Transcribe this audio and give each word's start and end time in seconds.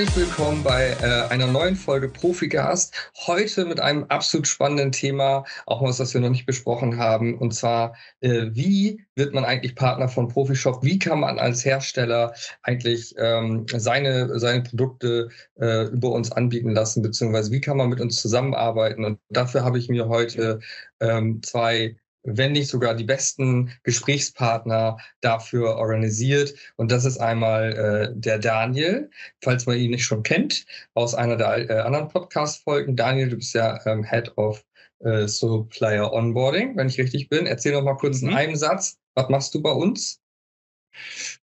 Herzlich 0.00 0.28
willkommen 0.28 0.62
bei 0.64 0.96
äh, 1.02 1.28
einer 1.28 1.46
neuen 1.46 1.76
Folge 1.76 2.08
Profikast. 2.08 2.94
Heute 3.26 3.66
mit 3.66 3.80
einem 3.80 4.04
absolut 4.04 4.48
spannenden 4.48 4.92
Thema, 4.92 5.44
auch 5.66 5.82
was, 5.82 6.00
was 6.00 6.14
wir 6.14 6.22
noch 6.22 6.30
nicht 6.30 6.46
besprochen 6.46 6.96
haben. 6.96 7.36
Und 7.36 7.52
zwar, 7.52 7.94
äh, 8.22 8.46
wie 8.52 9.04
wird 9.14 9.34
man 9.34 9.44
eigentlich 9.44 9.74
Partner 9.74 10.08
von 10.08 10.28
Profishop? 10.28 10.82
Wie 10.82 10.98
kann 10.98 11.20
man 11.20 11.38
als 11.38 11.66
Hersteller 11.66 12.32
eigentlich 12.62 13.14
ähm, 13.18 13.66
seine, 13.76 14.38
seine 14.38 14.62
Produkte 14.62 15.28
äh, 15.60 15.88
über 15.88 16.12
uns 16.12 16.32
anbieten 16.32 16.70
lassen, 16.70 17.02
beziehungsweise 17.02 17.52
wie 17.52 17.60
kann 17.60 17.76
man 17.76 17.90
mit 17.90 18.00
uns 18.00 18.16
zusammenarbeiten? 18.22 19.04
Und 19.04 19.18
dafür 19.28 19.64
habe 19.64 19.78
ich 19.78 19.90
mir 19.90 20.08
heute 20.08 20.60
ähm, 21.00 21.42
zwei 21.42 21.96
wenn 22.22 22.52
nicht 22.52 22.68
sogar 22.68 22.94
die 22.94 23.04
besten 23.04 23.72
Gesprächspartner 23.82 24.98
dafür 25.20 25.76
organisiert. 25.76 26.54
Und 26.76 26.92
das 26.92 27.04
ist 27.04 27.18
einmal 27.18 27.72
äh, 27.72 28.18
der 28.18 28.38
Daniel, 28.38 29.10
falls 29.42 29.66
man 29.66 29.78
ihn 29.78 29.90
nicht 29.90 30.04
schon 30.04 30.22
kennt, 30.22 30.66
aus 30.94 31.14
einer 31.14 31.36
der 31.36 31.70
äh, 31.70 31.80
anderen 31.80 32.08
Podcast-Folgen. 32.08 32.96
Daniel, 32.96 33.30
du 33.30 33.36
bist 33.36 33.54
ja 33.54 33.80
ähm, 33.86 34.04
Head 34.04 34.36
of 34.36 34.64
äh, 35.00 35.26
Supplier 35.26 36.12
Onboarding, 36.12 36.76
wenn 36.76 36.88
ich 36.88 36.98
richtig 36.98 37.28
bin. 37.28 37.46
Erzähl 37.46 37.72
noch 37.72 37.82
mal 37.82 37.96
kurz 37.96 38.20
mhm. 38.20 38.30
in 38.30 38.34
einem 38.34 38.56
Satz, 38.56 38.98
was 39.14 39.28
machst 39.28 39.54
du 39.54 39.62
bei 39.62 39.72
uns? 39.72 40.19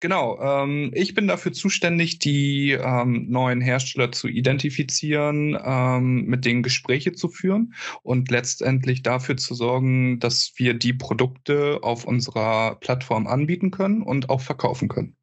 Genau, 0.01 0.41
ähm, 0.41 0.91
ich 0.95 1.15
bin 1.15 1.29
dafür 1.29 1.53
zuständig, 1.53 2.19
die 2.19 2.73
ähm, 2.73 3.27
neuen 3.29 3.61
Hersteller 3.61 4.13
zu 4.13 4.29
identifizieren, 4.29 5.59
ähm, 5.65 6.25
mit 6.25 6.45
denen 6.45 6.63
Gespräche 6.63 7.13
zu 7.13 7.29
führen 7.29 7.75
und 8.03 8.31
letztendlich 8.31 9.03
dafür 9.03 9.37
zu 9.37 9.55
sorgen, 9.55 10.19
dass 10.21 10.53
wir 10.57 10.75
die 10.75 10.93
Produkte 10.93 11.81
auf 11.83 12.05
unserer 12.05 12.77
Plattform 12.77 13.27
anbieten 13.27 13.71
können 13.71 14.03
und 14.03 14.31
auch 14.31 14.41
verkaufen 14.41 14.89
können. 14.89 15.17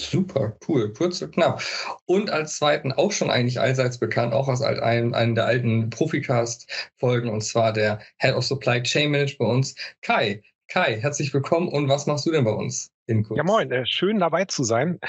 Super, 0.00 0.56
cool, 0.68 0.92
kurz 0.94 1.20
und 1.20 1.34
knapp. 1.34 1.62
Und 2.06 2.30
als 2.30 2.56
zweiten 2.56 2.92
auch 2.92 3.12
schon 3.12 3.30
eigentlich 3.30 3.60
allseits 3.60 3.98
bekannt, 3.98 4.32
auch 4.32 4.48
aus 4.48 4.62
einem, 4.62 5.12
einem 5.12 5.34
der 5.34 5.44
alten 5.46 5.90
Proficast-Folgen, 5.90 7.28
und 7.28 7.42
zwar 7.42 7.74
der 7.74 8.00
Head 8.18 8.34
of 8.34 8.44
Supply 8.44 8.82
Chain 8.82 9.10
Management 9.10 9.38
bei 9.38 9.54
uns, 9.54 9.74
Kai. 10.00 10.42
Kai, 10.72 10.98
herzlich 11.02 11.34
willkommen 11.34 11.68
und 11.68 11.90
was 11.90 12.06
machst 12.06 12.24
du 12.24 12.30
denn 12.30 12.44
bei 12.44 12.50
uns? 12.50 12.90
Ja, 13.06 13.44
moin, 13.44 13.70
äh, 13.70 13.84
schön 13.84 14.18
dabei 14.18 14.46
zu 14.46 14.64
sein. 14.64 15.00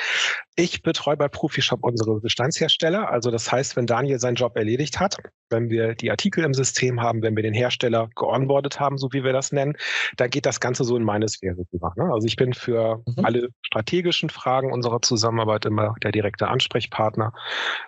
Ich 0.57 0.81
betreue 0.81 1.15
bei 1.15 1.29
Profishop 1.29 1.85
unsere 1.85 2.19
Bestandshersteller. 2.19 3.09
Also 3.09 3.31
das 3.31 3.49
heißt, 3.49 3.77
wenn 3.77 3.85
Daniel 3.85 4.19
seinen 4.19 4.35
Job 4.35 4.57
erledigt 4.57 4.99
hat, 4.99 5.15
wenn 5.49 5.69
wir 5.69 5.95
die 5.95 6.11
Artikel 6.11 6.43
im 6.43 6.53
System 6.53 6.99
haben, 6.99 7.21
wenn 7.21 7.37
wir 7.37 7.43
den 7.43 7.53
Hersteller 7.53 8.09
geonboardet 8.13 8.81
haben, 8.81 8.97
so 8.97 9.13
wie 9.13 9.23
wir 9.23 9.31
das 9.31 9.53
nennen, 9.53 9.77
dann 10.17 10.29
geht 10.29 10.45
das 10.45 10.59
Ganze 10.59 10.83
so 10.83 10.97
in 10.97 11.03
meine 11.03 11.29
Sphäre 11.29 11.63
rüber. 11.71 11.93
Ne? 11.95 12.11
Also 12.11 12.27
ich 12.27 12.35
bin 12.35 12.51
für 12.51 13.01
mhm. 13.05 13.23
alle 13.23 13.47
strategischen 13.61 14.29
Fragen 14.29 14.69
unserer 14.69 15.01
Zusammenarbeit 15.01 15.63
immer 15.63 15.95
der 16.03 16.11
direkte 16.11 16.49
Ansprechpartner. 16.49 17.31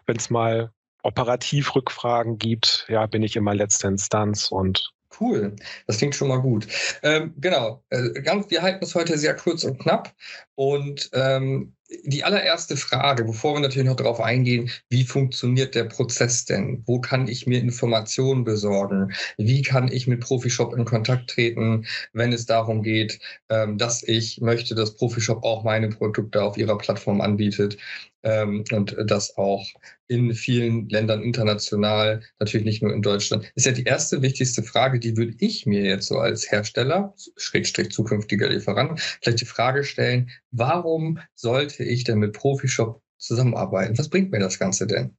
Wenn 0.05 0.15
es 0.15 0.29
mal 0.29 0.71
operativ 1.03 1.75
Rückfragen 1.75 2.37
gibt, 2.37 2.85
ja, 2.87 3.05
bin 3.05 3.21
ich 3.21 3.35
immer 3.35 3.53
letzte 3.53 3.87
Instanz 3.87 4.49
und 4.49 4.93
Cool, 5.19 5.55
das 5.87 5.97
klingt 5.97 6.15
schon 6.15 6.27
mal 6.27 6.41
gut. 6.41 6.67
Ähm, 7.03 7.33
genau, 7.37 7.83
äh, 7.89 8.09
ganz, 8.21 8.49
wir 8.49 8.61
halten 8.61 8.83
es 8.83 8.95
heute 8.95 9.17
sehr 9.17 9.35
kurz 9.35 9.63
und 9.63 9.79
knapp. 9.79 10.13
Und 10.55 11.09
ähm, 11.13 11.73
die 12.03 12.23
allererste 12.23 12.77
Frage, 12.77 13.23
bevor 13.23 13.53
wir 13.53 13.59
natürlich 13.61 13.87
noch 13.87 13.95
darauf 13.95 14.19
eingehen, 14.19 14.71
wie 14.89 15.03
funktioniert 15.03 15.75
der 15.75 15.85
Prozess 15.85 16.45
denn? 16.45 16.83
Wo 16.87 16.99
kann 16.99 17.27
ich 17.27 17.45
mir 17.45 17.59
Informationen 17.59 18.43
besorgen? 18.43 19.13
Wie 19.37 19.61
kann 19.61 19.91
ich 19.91 20.07
mit 20.07 20.21
Profishop 20.21 20.73
in 20.73 20.85
Kontakt 20.85 21.29
treten, 21.29 21.85
wenn 22.13 22.33
es 22.33 22.45
darum 22.45 22.81
geht, 22.81 23.19
ähm, 23.49 23.77
dass 23.77 24.03
ich 24.03 24.41
möchte, 24.41 24.75
dass 24.75 24.95
Profishop 24.95 25.43
auch 25.43 25.63
meine 25.63 25.89
Produkte 25.89 26.41
auf 26.41 26.57
ihrer 26.57 26.77
Plattform 26.77 27.21
anbietet? 27.21 27.77
ähm, 28.25 28.63
und 28.71 28.95
das 29.05 29.37
auch 29.37 29.65
in 30.07 30.33
vielen 30.33 30.89
Ländern 30.89 31.23
international, 31.23 32.21
natürlich 32.39 32.65
nicht 32.65 32.83
nur 32.83 32.93
in 32.93 33.01
Deutschland. 33.01 33.51
ist 33.55 33.65
ja 33.65 33.71
die 33.71 33.83
erste 33.83 34.21
wichtigste 34.21 34.63
Frage, 34.63 34.99
die 34.99 35.17
würde 35.17 35.35
ich 35.39 35.65
mir 35.65 35.83
jetzt 35.83 36.07
so 36.07 36.19
als 36.19 36.51
Hersteller, 36.51 37.13
Schrägstrich 37.37 37.91
zukünftiger 37.91 38.49
Lieferant, 38.49 38.99
vielleicht 39.21 39.41
die 39.41 39.45
Frage 39.45 39.83
stellen, 39.83 40.29
warum 40.51 41.19
sollte 41.33 41.83
ich 41.83 42.03
denn 42.03 42.19
mit 42.19 42.33
Profishop 42.33 43.01
zusammenarbeiten? 43.17 43.97
Was 43.97 44.09
bringt 44.09 44.31
mir 44.31 44.39
das 44.39 44.59
Ganze 44.59 44.87
denn? 44.87 45.17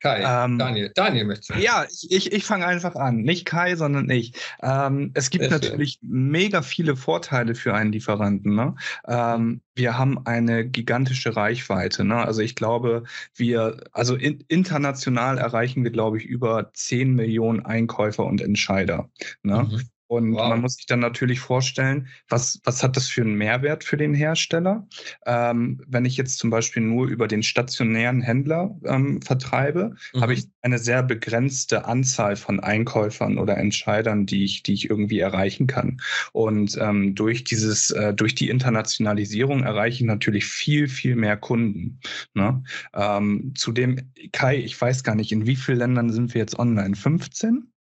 Kai, 0.00 0.22
ähm, 0.26 0.58
Daniel, 0.58 0.90
Daniel 0.94 1.24
möchte. 1.24 1.54
Ja, 1.58 1.86
ich, 2.08 2.32
ich 2.32 2.44
fange 2.44 2.66
einfach 2.66 2.96
an. 2.96 3.18
Nicht 3.18 3.44
Kai, 3.44 3.76
sondern 3.76 4.10
ich. 4.10 4.32
Ähm, 4.62 5.12
es 5.14 5.30
gibt 5.30 5.44
Sehr 5.44 5.52
natürlich 5.52 5.98
schön. 6.00 6.30
mega 6.30 6.62
viele 6.62 6.96
Vorteile 6.96 7.54
für 7.54 7.74
einen 7.74 7.92
Lieferanten. 7.92 8.54
Ne? 8.54 8.74
Ähm, 9.06 9.60
wir 9.74 9.96
haben 9.96 10.26
eine 10.26 10.68
gigantische 10.68 11.36
Reichweite. 11.36 12.04
Ne? 12.04 12.16
Also 12.16 12.40
ich 12.40 12.56
glaube, 12.56 13.04
wir, 13.36 13.84
also 13.92 14.16
in, 14.16 14.42
international 14.48 15.38
erreichen 15.38 15.84
wir, 15.84 15.90
glaube 15.90 16.18
ich, 16.18 16.24
über 16.24 16.72
10 16.74 17.14
Millionen 17.14 17.64
Einkäufer 17.64 18.24
und 18.24 18.40
Entscheider. 18.40 19.10
Ne? 19.42 19.68
Mhm. 19.70 19.82
Und 20.12 20.34
wow. 20.34 20.50
man 20.50 20.60
muss 20.60 20.74
sich 20.74 20.84
dann 20.84 21.00
natürlich 21.00 21.40
vorstellen, 21.40 22.06
was, 22.28 22.60
was 22.64 22.82
hat 22.82 22.98
das 22.98 23.08
für 23.08 23.22
einen 23.22 23.32
Mehrwert 23.32 23.82
für 23.82 23.96
den 23.96 24.12
Hersteller? 24.12 24.86
Ähm, 25.24 25.80
wenn 25.88 26.04
ich 26.04 26.18
jetzt 26.18 26.38
zum 26.38 26.50
Beispiel 26.50 26.82
nur 26.82 27.06
über 27.06 27.26
den 27.28 27.42
stationären 27.42 28.20
Händler 28.20 28.78
ähm, 28.84 29.22
vertreibe, 29.22 29.94
mhm. 30.12 30.20
habe 30.20 30.34
ich 30.34 30.48
eine 30.60 30.78
sehr 30.78 31.02
begrenzte 31.02 31.86
Anzahl 31.86 32.36
von 32.36 32.60
Einkäufern 32.60 33.38
oder 33.38 33.56
Entscheidern, 33.56 34.26
die 34.26 34.44
ich, 34.44 34.62
die 34.62 34.74
ich 34.74 34.90
irgendwie 34.90 35.20
erreichen 35.20 35.66
kann. 35.66 35.96
Und 36.32 36.76
ähm, 36.78 37.14
durch 37.14 37.44
dieses, 37.44 37.88
äh, 37.88 38.12
durch 38.12 38.34
die 38.34 38.50
Internationalisierung 38.50 39.62
erreiche 39.62 40.02
ich 40.02 40.06
natürlich 40.06 40.44
viel, 40.44 40.88
viel 40.88 41.16
mehr 41.16 41.38
Kunden. 41.38 42.00
Ne? 42.34 42.62
Ähm, 42.92 43.54
zudem, 43.56 44.12
Kai, 44.32 44.58
ich 44.58 44.78
weiß 44.78 45.04
gar 45.04 45.14
nicht, 45.14 45.32
in 45.32 45.46
wie 45.46 45.56
vielen 45.56 45.78
Ländern 45.78 46.12
sind 46.12 46.34
wir 46.34 46.40
jetzt 46.42 46.58
online? 46.58 46.96
15? 46.96 47.71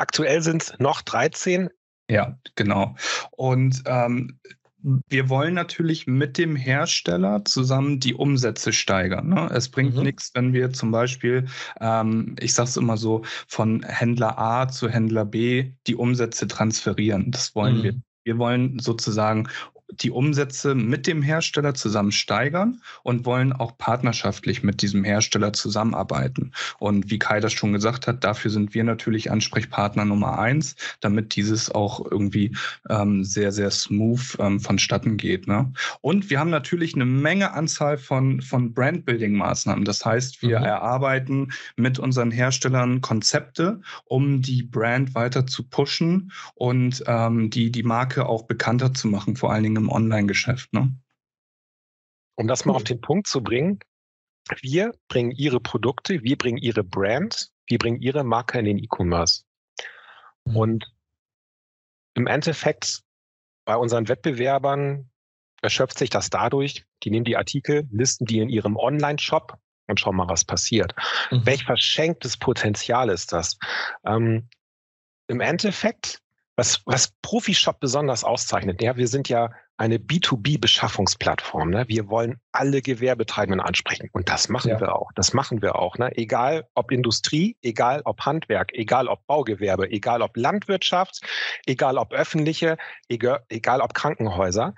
Aktuell 0.00 0.40
sind 0.40 0.62
es 0.62 0.78
noch 0.78 1.02
13. 1.02 1.68
Ja, 2.08 2.38
genau. 2.54 2.96
Und 3.32 3.82
ähm, 3.84 4.40
wir 4.82 5.28
wollen 5.28 5.52
natürlich 5.52 6.06
mit 6.06 6.38
dem 6.38 6.56
Hersteller 6.56 7.44
zusammen 7.44 8.00
die 8.00 8.14
Umsätze 8.14 8.72
steigern. 8.72 9.28
Ne? 9.28 9.50
Es 9.52 9.68
bringt 9.68 9.94
mhm. 9.94 10.04
nichts, 10.04 10.30
wenn 10.34 10.54
wir 10.54 10.72
zum 10.72 10.90
Beispiel, 10.90 11.46
ähm, 11.80 12.34
ich 12.40 12.54
sage 12.54 12.70
es 12.70 12.78
immer 12.78 12.96
so, 12.96 13.22
von 13.46 13.82
Händler 13.82 14.38
A 14.38 14.68
zu 14.68 14.88
Händler 14.88 15.26
B 15.26 15.72
die 15.86 15.96
Umsätze 15.96 16.48
transferieren. 16.48 17.30
Das 17.30 17.54
wollen 17.54 17.78
mhm. 17.78 17.82
wir. 17.82 17.94
Wir 18.24 18.38
wollen 18.38 18.78
sozusagen 18.78 19.48
die 19.92 20.10
Umsätze 20.10 20.74
mit 20.74 21.06
dem 21.06 21.22
Hersteller 21.22 21.74
zusammen 21.74 22.12
steigern 22.12 22.80
und 23.02 23.24
wollen 23.26 23.52
auch 23.52 23.76
partnerschaftlich 23.76 24.62
mit 24.62 24.82
diesem 24.82 25.04
Hersteller 25.04 25.52
zusammenarbeiten. 25.52 26.52
Und 26.78 27.10
wie 27.10 27.18
Kai 27.18 27.40
das 27.40 27.52
schon 27.52 27.72
gesagt 27.72 28.06
hat, 28.06 28.24
dafür 28.24 28.50
sind 28.50 28.74
wir 28.74 28.84
natürlich 28.84 29.30
Ansprechpartner 29.30 30.04
Nummer 30.04 30.38
eins, 30.38 30.76
damit 31.00 31.36
dieses 31.36 31.70
auch 31.70 32.04
irgendwie 32.10 32.56
ähm, 32.88 33.24
sehr, 33.24 33.52
sehr 33.52 33.70
smooth 33.70 34.36
ähm, 34.38 34.60
vonstatten 34.60 35.16
geht. 35.16 35.46
Ne? 35.46 35.72
Und 36.00 36.30
wir 36.30 36.38
haben 36.38 36.50
natürlich 36.50 36.94
eine 36.94 37.06
Menge 37.06 37.52
Anzahl 37.52 37.98
von, 37.98 38.40
von 38.40 38.72
Brandbuilding-Maßnahmen. 38.74 39.84
Das 39.84 40.04
heißt, 40.04 40.42
wir 40.42 40.60
mhm. 40.60 40.64
erarbeiten 40.64 41.52
mit 41.76 41.98
unseren 41.98 42.30
Herstellern 42.30 43.00
Konzepte, 43.00 43.80
um 44.04 44.42
die 44.42 44.62
Brand 44.62 45.14
weiter 45.14 45.46
zu 45.46 45.64
pushen 45.64 46.32
und 46.54 47.02
ähm, 47.06 47.50
die, 47.50 47.70
die 47.70 47.82
Marke 47.82 48.26
auch 48.26 48.44
bekannter 48.44 48.94
zu 48.94 49.08
machen, 49.08 49.36
vor 49.36 49.52
allen 49.52 49.64
Dingen 49.64 49.79
im 49.80 49.90
Online-Geschäft. 49.90 50.72
Ne? 50.72 50.94
Um 52.36 52.46
das 52.46 52.64
mal 52.64 52.74
auf 52.74 52.84
den 52.84 53.00
Punkt 53.00 53.26
zu 53.26 53.42
bringen, 53.42 53.80
wir 54.62 54.92
bringen 55.08 55.30
ihre 55.32 55.60
Produkte, 55.60 56.22
wir 56.22 56.36
bringen 56.36 56.58
ihre 56.58 56.82
Brand, 56.82 57.50
wir 57.66 57.78
bringen 57.78 58.00
ihre 58.00 58.24
Marke 58.24 58.58
in 58.58 58.64
den 58.64 58.78
E-Commerce. 58.78 59.44
Mhm. 60.44 60.56
Und 60.56 60.94
im 62.14 62.26
Endeffekt 62.26 63.02
bei 63.64 63.76
unseren 63.76 64.08
Wettbewerbern 64.08 65.10
erschöpft 65.62 65.98
sich 65.98 66.10
das 66.10 66.30
dadurch, 66.30 66.84
die 67.02 67.10
nehmen 67.10 67.24
die 67.24 67.36
Artikel, 67.36 67.86
listen 67.90 68.24
die 68.24 68.40
in 68.40 68.48
ihrem 68.48 68.76
Online-Shop 68.76 69.58
und 69.86 70.00
schauen 70.00 70.16
mal, 70.16 70.28
was 70.28 70.44
passiert. 70.44 70.94
Mhm. 71.30 71.46
Welch 71.46 71.64
verschenktes 71.64 72.36
Potenzial 72.36 73.10
ist 73.10 73.32
das? 73.32 73.58
Ähm, 74.04 74.48
Im 75.28 75.40
Endeffekt, 75.40 76.20
was, 76.60 76.82
was 76.84 77.14
Profishop 77.22 77.80
besonders 77.80 78.22
auszeichnet, 78.22 78.82
ja, 78.82 78.94
wir 78.98 79.08
sind 79.08 79.30
ja 79.30 79.50
eine 79.78 79.96
B2B-Beschaffungsplattform. 79.96 81.70
Ne? 81.70 81.88
Wir 81.88 82.10
wollen 82.10 82.38
alle 82.52 82.82
Gewerbetreibenden 82.82 83.62
ansprechen. 83.62 84.10
Und 84.12 84.28
das 84.28 84.50
machen 84.50 84.68
ja. 84.68 84.78
wir 84.78 84.94
auch. 84.94 85.10
Das 85.14 85.32
machen 85.32 85.62
wir 85.62 85.76
auch. 85.76 85.96
Ne? 85.96 86.14
Egal 86.18 86.66
ob 86.74 86.92
Industrie, 86.92 87.56
egal 87.62 88.02
ob 88.04 88.20
Handwerk, 88.26 88.74
egal 88.74 89.08
ob 89.08 89.26
Baugewerbe, 89.26 89.90
egal 89.90 90.20
ob 90.20 90.36
Landwirtschaft, 90.36 91.22
egal 91.64 91.96
ob 91.96 92.12
öffentliche, 92.12 92.76
egal, 93.08 93.42
egal 93.48 93.80
ob 93.80 93.94
Krankenhäuser. 93.94 94.74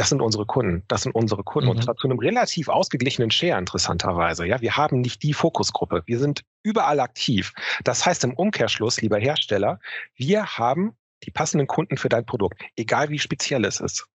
Das 0.00 0.08
sind 0.08 0.22
unsere 0.22 0.46
Kunden. 0.46 0.82
Das 0.88 1.02
sind 1.02 1.14
unsere 1.14 1.44
Kunden. 1.44 1.68
Mhm. 1.68 1.76
Und 1.76 1.84
zwar 1.84 1.94
zu 1.94 2.08
einem 2.08 2.18
relativ 2.18 2.70
ausgeglichenen 2.70 3.30
Share, 3.30 3.58
interessanterweise. 3.58 4.46
Ja, 4.46 4.62
wir 4.62 4.78
haben 4.78 5.02
nicht 5.02 5.22
die 5.22 5.34
Fokusgruppe. 5.34 6.04
Wir 6.06 6.18
sind 6.18 6.40
überall 6.62 7.00
aktiv. 7.00 7.52
Das 7.84 8.06
heißt 8.06 8.24
im 8.24 8.32
Umkehrschluss, 8.32 9.02
lieber 9.02 9.18
Hersteller, 9.18 9.78
wir 10.14 10.46
haben 10.46 10.96
die 11.24 11.30
passenden 11.30 11.66
Kunden 11.66 11.98
für 11.98 12.08
dein 12.08 12.24
Produkt, 12.24 12.62
egal 12.76 13.10
wie 13.10 13.18
speziell 13.18 13.66
es 13.66 13.78
ist. 13.78 14.06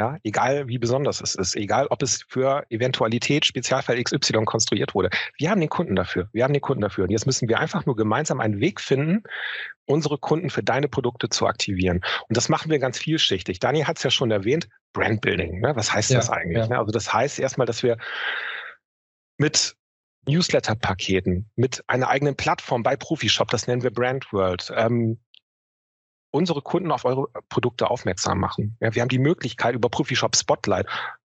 Ja, 0.00 0.18
egal 0.24 0.66
wie 0.66 0.78
besonders 0.78 1.20
es 1.20 1.36
ist, 1.36 1.54
egal 1.54 1.86
ob 1.88 2.02
es 2.02 2.24
für 2.28 2.66
Eventualität 2.68 3.46
Spezialfall 3.46 4.02
XY 4.02 4.44
konstruiert 4.44 4.92
wurde. 4.92 5.08
Wir 5.38 5.50
haben 5.50 5.60
den 5.60 5.68
Kunden 5.68 5.94
dafür. 5.94 6.28
Wir 6.32 6.42
haben 6.42 6.52
den 6.52 6.62
Kunden 6.62 6.80
dafür. 6.80 7.04
Und 7.04 7.10
jetzt 7.10 7.26
müssen 7.26 7.48
wir 7.48 7.60
einfach 7.60 7.86
nur 7.86 7.94
gemeinsam 7.94 8.40
einen 8.40 8.58
Weg 8.58 8.80
finden, 8.80 9.22
unsere 9.86 10.18
Kunden 10.18 10.50
für 10.50 10.64
deine 10.64 10.88
Produkte 10.88 11.28
zu 11.28 11.46
aktivieren. 11.46 12.00
Und 12.28 12.36
das 12.36 12.48
machen 12.48 12.72
wir 12.72 12.80
ganz 12.80 12.98
vielschichtig. 12.98 13.60
Daniel 13.60 13.86
hat 13.86 13.98
es 13.98 14.02
ja 14.02 14.10
schon 14.10 14.32
erwähnt, 14.32 14.68
Brandbuilding. 14.94 15.60
Ne? 15.60 15.76
Was 15.76 15.92
heißt 15.92 16.10
ja, 16.10 16.16
das 16.16 16.28
eigentlich? 16.28 16.58
Ja. 16.58 16.68
Ne? 16.68 16.78
Also 16.78 16.90
das 16.90 17.12
heißt 17.12 17.38
erstmal, 17.38 17.66
dass 17.68 17.84
wir 17.84 17.96
mit 19.38 19.76
Newsletter-Paketen, 20.26 21.50
mit 21.54 21.84
einer 21.86 22.08
eigenen 22.08 22.34
Plattform 22.34 22.82
bei 22.82 22.96
Profishop, 22.96 23.50
das 23.50 23.68
nennen 23.68 23.82
wir 23.82 23.92
Brand 23.92 24.32
World, 24.32 24.72
ähm, 24.74 25.20
unsere 26.34 26.62
Kunden 26.62 26.90
auf 26.90 27.04
eure 27.04 27.28
Produkte 27.48 27.88
aufmerksam 27.88 28.38
machen. 28.40 28.76
Ja, 28.80 28.94
wir 28.94 29.02
haben 29.02 29.08
die 29.08 29.18
Möglichkeit 29.18 29.74
über 29.74 29.88
Profishop 29.88 30.36
Spotlight 30.36 30.86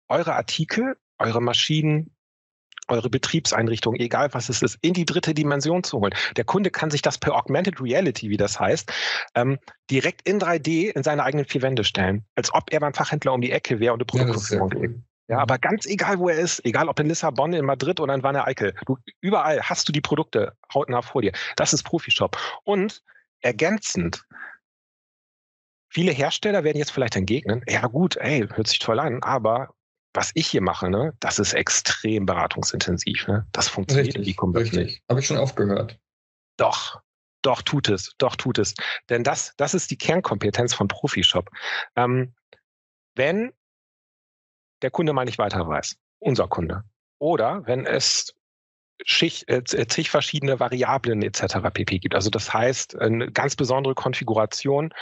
eure 0.09 0.35
Artikel, 0.35 0.97
eure 1.17 1.41
Maschinen, 1.41 2.11
eure 2.89 3.09
Betriebseinrichtung, 3.09 3.95
egal 3.95 4.33
was 4.33 4.49
es 4.49 4.61
ist, 4.61 4.77
in 4.81 4.93
die 4.93 5.05
dritte 5.05 5.33
Dimension 5.33 5.83
zu 5.83 5.99
holen. 5.99 6.13
Der 6.35 6.43
Kunde 6.43 6.71
kann 6.71 6.89
sich 6.89 7.01
das 7.01 7.17
per 7.17 7.35
Augmented 7.35 7.81
Reality, 7.81 8.29
wie 8.29 8.37
das 8.37 8.59
heißt, 8.59 8.91
ähm, 9.35 9.57
direkt 9.89 10.27
in 10.27 10.39
3D 10.39 10.91
in 10.91 11.03
seine 11.03 11.23
eigenen 11.23 11.45
vier 11.45 11.61
Wände 11.61 11.83
stellen, 11.83 12.25
als 12.35 12.53
ob 12.53 12.71
er 12.71 12.79
beim 12.79 12.93
Fachhändler 12.93 13.33
um 13.33 13.41
die 13.41 13.51
Ecke 13.51 13.79
wäre 13.79 13.93
und 13.93 13.99
eine 13.99 14.05
Produktführung 14.05 14.71
ja, 14.71 14.77
cool. 14.77 15.03
Ja, 15.29 15.39
aber 15.39 15.57
ganz 15.57 15.85
egal, 15.85 16.19
wo 16.19 16.29
er 16.29 16.37
ist, 16.37 16.63
egal 16.65 16.87
ob 16.87 16.99
in 16.99 17.07
Lissabon, 17.07 17.51
in 17.51 17.65
Madrid 17.65 17.99
oder 17.99 18.13
in 18.13 18.23
Wanne 18.23 18.45
Eickel, 18.45 18.73
du, 18.85 18.97
überall 19.19 19.61
hast 19.61 19.87
du 19.87 19.91
die 19.91 19.99
Produkte 19.99 20.53
hautnah 20.73 21.01
vor 21.01 21.21
dir. 21.21 21.33
Das 21.57 21.73
ist 21.73 21.83
Profishop. 21.83 22.37
Und 22.63 23.03
ergänzend 23.41 24.25
Viele 25.97 26.11
Hersteller 26.11 26.63
werden 26.63 26.77
jetzt 26.77 26.91
vielleicht 26.91 27.15
entgegnen, 27.15 27.63
ja 27.67 27.87
gut, 27.87 28.17
ey, 28.17 28.47
hört 28.53 28.67
sich 28.67 28.77
toll 28.77 28.99
an, 28.99 29.23
aber 29.23 29.73
was 30.13 30.29
ich 30.35 30.45
hier 30.45 30.61
mache, 30.61 30.91
ne, 30.91 31.15
das 31.19 31.39
ist 31.39 31.53
extrem 31.53 32.27
beratungsintensiv. 32.27 33.27
Ne? 33.27 33.47
Das 33.51 33.67
funktioniert 33.67 34.15
richtig, 34.15 34.37
in 34.39 34.53
e 34.53 34.57
Richtig, 34.59 35.01
habe 35.09 35.19
ich 35.19 35.25
schon 35.25 35.37
oft 35.37 35.55
gehört. 35.55 35.99
Doch, 36.57 37.01
doch 37.41 37.63
tut 37.63 37.89
es, 37.89 38.13
doch 38.19 38.35
tut 38.35 38.59
es. 38.59 38.75
Denn 39.09 39.23
das, 39.23 39.55
das 39.57 39.73
ist 39.73 39.89
die 39.89 39.97
Kernkompetenz 39.97 40.75
von 40.75 40.87
Profishop. 40.87 41.49
Ähm, 41.95 42.35
wenn 43.15 43.51
der 44.83 44.91
Kunde 44.91 45.13
mal 45.13 45.25
nicht 45.25 45.39
weiter 45.39 45.67
weiß, 45.67 45.97
unser 46.19 46.47
Kunde, 46.47 46.83
oder 47.17 47.65
wenn 47.65 47.87
es 47.87 48.35
Schicht, 49.03 49.47
äh, 49.49 49.57
äh, 49.57 49.87
zig 49.87 50.09
verschiedene 50.09 50.59
Variablen 50.59 51.21
etc. 51.21 51.57
pp. 51.73 51.99
gibt. 51.99 52.15
Also 52.15 52.29
das 52.29 52.53
heißt, 52.53 52.99
eine 52.99 53.31
ganz 53.31 53.55
besondere 53.55 53.95
Konfiguration, 53.95 54.93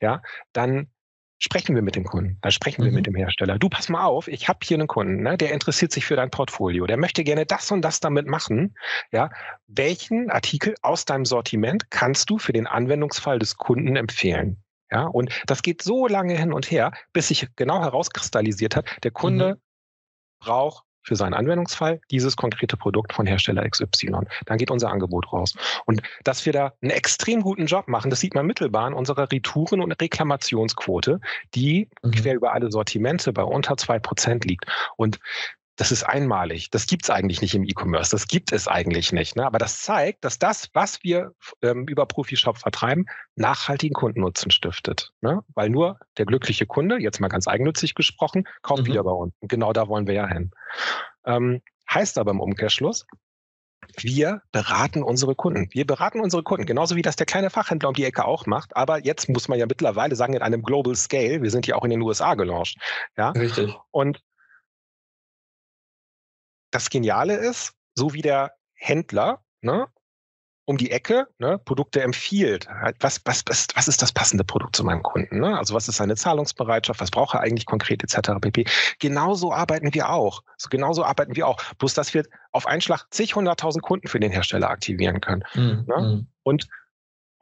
ja, 0.00 0.22
dann 0.52 0.90
sprechen 1.38 1.74
wir 1.74 1.82
mit 1.82 1.96
dem 1.96 2.04
Kunden, 2.04 2.38
dann 2.42 2.52
sprechen 2.52 2.82
mhm. 2.82 2.86
wir 2.86 2.92
mit 2.92 3.06
dem 3.06 3.14
Hersteller. 3.14 3.58
Du, 3.58 3.68
pass 3.68 3.88
mal 3.88 4.04
auf, 4.04 4.28
ich 4.28 4.48
habe 4.48 4.58
hier 4.62 4.76
einen 4.76 4.86
Kunden, 4.86 5.22
ne, 5.22 5.36
der 5.36 5.52
interessiert 5.52 5.90
sich 5.90 6.04
für 6.04 6.16
dein 6.16 6.30
Portfolio, 6.30 6.86
der 6.86 6.98
möchte 6.98 7.24
gerne 7.24 7.46
das 7.46 7.70
und 7.70 7.82
das 7.82 8.00
damit 8.00 8.26
machen. 8.26 8.76
Ja, 9.10 9.30
welchen 9.66 10.30
Artikel 10.30 10.74
aus 10.82 11.06
deinem 11.06 11.24
Sortiment 11.24 11.90
kannst 11.90 12.28
du 12.30 12.38
für 12.38 12.52
den 12.52 12.66
Anwendungsfall 12.66 13.38
des 13.38 13.56
Kunden 13.56 13.96
empfehlen? 13.96 14.62
Ja, 14.92 15.06
und 15.06 15.30
das 15.46 15.62
geht 15.62 15.82
so 15.82 16.06
lange 16.08 16.36
hin 16.36 16.52
und 16.52 16.70
her, 16.70 16.92
bis 17.12 17.28
sich 17.28 17.48
genau 17.56 17.80
herauskristallisiert 17.80 18.76
hat, 18.76 18.86
der 19.02 19.12
Kunde 19.12 19.54
mhm. 19.54 19.60
braucht 20.40 20.84
für 21.10 21.16
seinen 21.16 21.34
Anwendungsfall 21.34 22.00
dieses 22.12 22.36
konkrete 22.36 22.76
Produkt 22.76 23.12
von 23.12 23.26
Hersteller 23.26 23.68
XY. 23.68 24.12
Dann 24.46 24.58
geht 24.58 24.70
unser 24.70 24.92
Angebot 24.92 25.32
raus. 25.32 25.56
Und 25.86 26.02
dass 26.22 26.46
wir 26.46 26.52
da 26.52 26.72
einen 26.82 26.92
extrem 26.92 27.42
guten 27.42 27.66
Job 27.66 27.88
machen, 27.88 28.10
das 28.10 28.20
sieht 28.20 28.36
man 28.36 28.46
mittelbar 28.46 28.86
in 28.86 28.94
unserer 28.94 29.32
Retouren- 29.32 29.80
und 29.80 29.90
Reklamationsquote, 29.90 31.18
die 31.56 31.88
mhm. 32.04 32.10
quer 32.12 32.34
über 32.36 32.52
alle 32.52 32.70
Sortimente 32.70 33.32
bei 33.32 33.42
unter 33.42 33.76
zwei 33.76 33.98
Prozent 33.98 34.44
liegt. 34.44 34.66
Und 34.96 35.18
das 35.80 35.90
ist 35.90 36.02
einmalig. 36.02 36.68
Das 36.68 36.86
gibt 36.86 37.04
es 37.04 37.10
eigentlich 37.10 37.40
nicht 37.40 37.54
im 37.54 37.64
E-Commerce. 37.64 38.10
Das 38.10 38.28
gibt 38.28 38.52
es 38.52 38.68
eigentlich 38.68 39.12
nicht. 39.12 39.34
Ne? 39.34 39.46
Aber 39.46 39.56
das 39.56 39.80
zeigt, 39.80 40.26
dass 40.26 40.38
das, 40.38 40.68
was 40.74 41.02
wir 41.02 41.32
ähm, 41.62 41.86
über 41.88 42.04
Profishop 42.04 42.58
vertreiben, 42.58 43.06
nachhaltigen 43.34 43.94
Kundennutzen 43.94 44.50
stiftet. 44.50 45.14
Ne? 45.22 45.40
Weil 45.54 45.70
nur 45.70 45.98
der 46.18 46.26
glückliche 46.26 46.66
Kunde, 46.66 46.98
jetzt 47.00 47.18
mal 47.18 47.28
ganz 47.28 47.48
eigennützig 47.48 47.94
gesprochen, 47.94 48.44
kauft 48.60 48.82
mhm. 48.82 48.88
wieder 48.88 49.04
bei 49.04 49.10
uns. 49.10 49.32
Und 49.40 49.48
genau 49.48 49.72
da 49.72 49.88
wollen 49.88 50.06
wir 50.06 50.12
ja 50.12 50.26
hin. 50.26 50.50
Ähm, 51.24 51.62
heißt 51.90 52.18
aber 52.18 52.32
im 52.32 52.40
Umkehrschluss, 52.40 53.06
wir 53.96 54.42
beraten 54.52 55.02
unsere 55.02 55.34
Kunden. 55.34 55.68
Wir 55.70 55.86
beraten 55.86 56.20
unsere 56.20 56.42
Kunden, 56.42 56.66
genauso 56.66 56.94
wie 56.94 57.02
das 57.02 57.16
der 57.16 57.24
kleine 57.24 57.48
Fachhändler 57.48 57.88
um 57.88 57.94
die 57.94 58.04
Ecke 58.04 58.26
auch 58.26 58.44
macht. 58.44 58.76
Aber 58.76 59.02
jetzt 59.02 59.30
muss 59.30 59.48
man 59.48 59.58
ja 59.58 59.64
mittlerweile 59.64 60.14
sagen, 60.14 60.34
in 60.34 60.42
einem 60.42 60.62
Global 60.62 60.94
Scale, 60.94 61.40
wir 61.40 61.50
sind 61.50 61.66
ja 61.66 61.76
auch 61.76 61.84
in 61.84 61.90
den 61.90 62.02
USA 62.02 62.34
gelauncht. 62.34 62.76
Ja? 63.16 63.30
Richtig. 63.30 63.74
Und 63.90 64.20
das 66.70 66.90
Geniale 66.90 67.36
ist, 67.36 67.74
so 67.94 68.12
wie 68.12 68.22
der 68.22 68.52
Händler 68.74 69.42
ne, 69.60 69.88
um 70.64 70.76
die 70.76 70.92
Ecke 70.92 71.26
ne, 71.38 71.58
Produkte 71.58 72.00
empfiehlt. 72.00 72.68
Was, 73.00 73.20
was, 73.24 73.42
was, 73.46 73.66
was 73.74 73.88
ist 73.88 74.02
das 74.02 74.12
passende 74.12 74.44
Produkt 74.44 74.76
zu 74.76 74.84
meinem 74.84 75.02
Kunden? 75.02 75.40
Ne? 75.40 75.58
Also 75.58 75.74
was 75.74 75.88
ist 75.88 75.96
seine 75.96 76.14
Zahlungsbereitschaft? 76.14 77.00
Was 77.00 77.10
braucht 77.10 77.34
er 77.34 77.40
eigentlich 77.40 77.66
konkret 77.66 78.04
etc. 78.04 78.30
pp. 78.40 78.64
Genauso 79.00 79.52
arbeiten 79.52 79.92
wir 79.94 80.10
auch. 80.10 80.42
So, 80.56 80.68
genauso 80.68 81.04
arbeiten 81.04 81.34
wir 81.34 81.48
auch. 81.48 81.60
Bloß, 81.78 81.94
dass 81.94 82.14
wir 82.14 82.24
auf 82.52 82.66
einen 82.66 82.80
Schlag 82.80 83.06
zig, 83.10 83.34
hunderttausend 83.34 83.82
Kunden 83.82 84.06
für 84.06 84.20
den 84.20 84.30
Hersteller 84.30 84.70
aktivieren 84.70 85.20
können. 85.20 85.42
Mhm. 85.54 85.84
Ne? 85.88 85.96
Mhm. 85.96 86.26
Und 86.44 86.68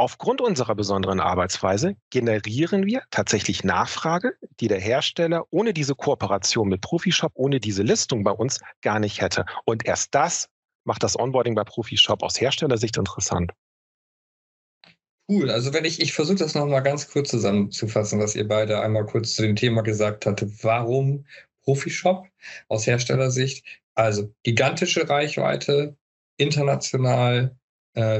Aufgrund 0.00 0.40
unserer 0.40 0.76
besonderen 0.76 1.18
Arbeitsweise 1.18 1.96
generieren 2.10 2.86
wir 2.86 3.02
tatsächlich 3.10 3.64
Nachfrage, 3.64 4.36
die 4.60 4.68
der 4.68 4.78
Hersteller 4.78 5.46
ohne 5.50 5.74
diese 5.74 5.96
Kooperation 5.96 6.68
mit 6.68 6.82
Profishop, 6.82 7.32
ohne 7.34 7.58
diese 7.58 7.82
Listung 7.82 8.22
bei 8.22 8.30
uns 8.30 8.60
gar 8.80 9.00
nicht 9.00 9.20
hätte. 9.20 9.44
Und 9.64 9.84
erst 9.84 10.14
das 10.14 10.50
macht 10.84 11.02
das 11.02 11.18
Onboarding 11.18 11.56
bei 11.56 11.64
Profishop 11.64 12.22
aus 12.22 12.40
Herstellersicht 12.40 12.96
interessant. 12.96 13.52
Cool, 15.28 15.50
also 15.50 15.74
wenn 15.74 15.84
ich, 15.84 16.00
ich 16.00 16.12
versuche 16.12 16.38
das 16.38 16.54
nochmal 16.54 16.84
ganz 16.84 17.10
kurz 17.10 17.30
zusammenzufassen, 17.30 18.20
was 18.20 18.36
ihr 18.36 18.46
beide 18.46 18.80
einmal 18.80 19.04
kurz 19.04 19.34
zu 19.34 19.42
dem 19.42 19.56
Thema 19.56 19.82
gesagt 19.82 20.26
hattet. 20.26 20.62
Warum 20.62 21.26
Profishop 21.64 22.24
aus 22.68 22.86
Herstellersicht? 22.86 23.66
Also 23.96 24.32
gigantische 24.44 25.08
Reichweite, 25.08 25.96
international, 26.36 27.58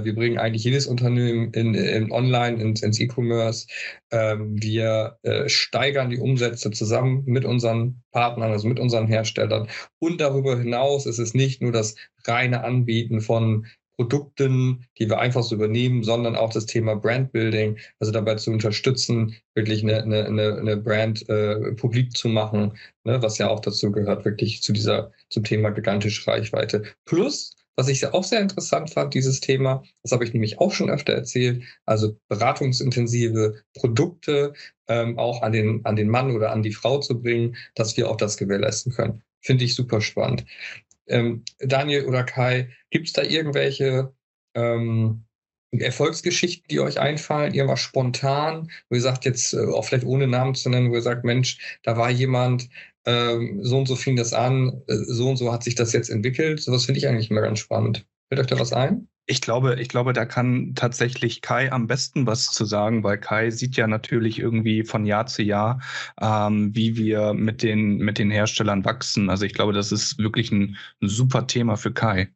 wir 0.05 0.15
bringen 0.15 0.39
eigentlich 0.39 0.65
jedes 0.65 0.87
Unternehmen 0.87 1.53
in, 1.53 1.75
in 1.75 2.11
online 2.11 2.61
ins, 2.61 2.83
ins 2.83 3.01
E-Commerce. 3.01 3.67
Ähm, 4.11 4.61
wir 4.61 5.19
äh, 5.23 5.49
steigern 5.49 6.11
die 6.11 6.19
Umsätze 6.19 6.71
zusammen 6.71 7.23
mit 7.27 7.45
unseren 7.45 8.03
Partnern, 8.13 8.51
also 8.51 8.69
mit 8.69 8.81
unseren 8.81 9.07
Herstellern. 9.07 9.69
Und 9.99 10.21
darüber 10.21 10.59
hinaus 10.59 11.07
ist 11.07 11.19
es 11.19 11.35
nicht 11.35 11.63
nur 11.63 11.73
das 11.73 11.95
reine 12.25 12.65
Anbieten 12.65 13.21
von 13.21 13.67
Produkten, 13.99 14.87
die 14.99 15.09
wir 15.09 15.19
einfach 15.19 15.43
so 15.43 15.57
übernehmen, 15.57 16.05
sondern 16.05 16.37
auch 16.37 16.53
das 16.53 16.67
Thema 16.67 16.95
Brandbuilding, 16.95 17.79
also 17.99 18.13
dabei 18.13 18.37
zu 18.37 18.53
unterstützen, 18.53 19.35
wirklich 19.55 19.83
eine, 19.83 20.05
eine, 20.05 20.57
eine 20.57 20.77
Brand 20.77 21.29
äh, 21.29 21.73
publik 21.73 22.17
zu 22.17 22.29
machen, 22.29 22.79
ne, 23.03 23.21
was 23.21 23.39
ja 23.39 23.49
auch 23.49 23.59
dazu 23.59 23.91
gehört, 23.91 24.25
wirklich 24.25 24.63
zu 24.63 24.73
dieser, 24.73 25.11
zum 25.31 25.43
Thema 25.43 25.71
gigantische 25.71 26.31
Reichweite. 26.31 26.85
Plus 27.07 27.57
was 27.79 27.87
ich 27.87 28.05
auch 28.05 28.25
sehr 28.25 28.41
interessant 28.41 28.91
fand, 28.91 29.15
dieses 29.15 29.39
Thema, 29.39 29.85
das 30.03 30.11
habe 30.11 30.25
ich 30.25 30.33
nämlich 30.33 30.59
auch 30.59 30.73
schon 30.73 30.91
öfter 30.91 31.13
erzählt, 31.13 31.63
also 31.87 32.19
beratungsintensive 32.27 33.63
Produkte 33.75 34.53
ähm, 34.89 35.17
auch 35.17 35.43
an 35.43 35.53
den, 35.53 35.85
an 35.85 35.95
den 35.95 36.09
Mann 36.09 36.33
oder 36.33 36.51
an 36.51 36.65
die 36.65 36.73
Frau 36.73 36.99
zu 36.99 37.23
bringen, 37.23 37.57
dass 37.77 37.97
wir 37.97 38.11
auch 38.11 38.17
das 38.17 38.37
gewährleisten 38.37 38.93
können. 38.93 39.23
Finde 39.43 39.65
ich 39.65 39.77
super 39.77 40.01
spannend. 40.01 40.45
Ähm, 41.07 41.45
Daniel 41.61 42.07
oder 42.07 42.25
Kai, 42.25 42.69
gibt 42.91 43.07
es 43.07 43.13
da 43.13 43.23
irgendwelche 43.23 44.13
ähm, 44.55 45.23
Erfolgsgeschichten, 45.71 46.67
die 46.69 46.81
euch 46.81 46.99
einfallen, 46.99 47.55
irgendwas 47.55 47.79
spontan, 47.79 48.73
wo 48.89 48.97
ihr 48.97 49.03
sagt, 49.03 49.25
jetzt 49.25 49.55
äh, 49.55 49.65
auch 49.67 49.85
vielleicht 49.85 50.05
ohne 50.05 50.27
Namen 50.27 50.57
zu 50.57 50.69
nennen, 50.69 50.91
wo 50.91 50.97
ihr 50.97 51.03
sagt, 51.03 51.25
Mensch, 51.25 51.79
da 51.85 51.97
war 51.97 52.11
jemand, 52.11 52.69
ähm, 53.09 53.65
so 53.65 53.79
und 53.79 53.89
so 53.89 53.97
fing 53.97 54.17
das 54.17 54.35
an, 54.35 54.83
äh, 54.87 54.97
so 54.97 55.31
und 55.31 55.39
so 55.39 55.51
hat 55.51 55.65
sich 55.65 55.75
das 55.75 55.95
jetzt 55.95 56.11
entwickelt. 56.11 56.61
Sowas 56.61 56.85
finde 56.85 56.99
ich 56.99 57.09
eigentlich 57.09 57.31
immer 57.31 57.41
ganz 57.41 57.59
spannend. 57.59 58.07
Fällt 58.29 58.41
euch 58.41 58.47
da 58.47 58.61
was 58.61 58.75
ein? 58.75 59.09
Ich 59.25 59.41
glaube, 59.41 59.81
ich 59.81 59.89
glaube, 59.89 60.13
da 60.13 60.27
kann 60.27 60.75
tatsächlich 60.75 61.41
Kai 61.41 61.73
am 61.73 61.87
besten 61.87 62.27
was 62.27 62.47
zu 62.47 62.67
sagen, 62.67 63.05
weil 63.05 63.19
Kai 63.19 63.51
sieht 63.51 63.77
ja 63.77 63.87
natürlich 63.87 64.39
irgendwie 64.39 64.85
von 64.85 65.07
Jahr 65.07 65.27
zu 65.27 65.43
Jahr, 65.43 65.81
ähm, 66.21 66.75
wie 66.75 66.97
wir 66.97 67.33
mit 67.33 67.63
den, 67.63 67.97
mit 67.97 68.19
den 68.19 68.31
Herstellern 68.31 68.85
wachsen. 68.85 69.31
Also 69.31 69.47
ich 69.47 69.55
glaube, 69.55 69.73
das 69.73 69.91
ist 69.91 70.19
wirklich 70.19 70.53
ein, 70.53 70.77
ein 71.01 71.09
super 71.09 71.47
Thema 71.47 71.77
für 71.77 71.93
Kai. 71.93 72.31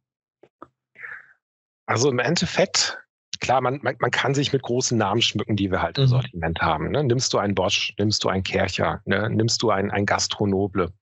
Also 1.87 2.11
im 2.11 2.19
Endeffekt 2.19 2.99
klar, 3.43 3.61
man, 3.61 3.81
man, 3.83 3.97
man 3.99 4.11
kann 4.11 4.35
sich 4.35 4.53
mit 4.53 4.63
großen 4.63 4.97
Namen 4.97 5.21
schmücken, 5.21 5.57
die 5.57 5.71
wir 5.71 5.83
halt 5.83 5.99
im 5.99 6.05
mhm. 6.05 6.09
Sortiment 6.09 6.63
haben. 6.63 6.91
Ne? 6.91 7.05
Nimmst 7.05 7.33
du 7.35 7.39
einen 7.39 7.55
Bosch, 7.55 7.93
nimmst 7.99 8.25
du 8.25 8.29
einen 8.29 8.45
Kercher, 8.45 9.03
ne? 9.05 9.29
nimmst 9.29 9.63
du 9.63 9.71
ein, 9.71 9.91
ein 9.91 10.07
Gastronoble, 10.07 10.93